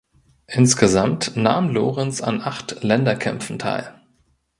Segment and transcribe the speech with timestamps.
[0.47, 4.01] Insgesamt nahm Lorenz an acht Länderkämpfen teil.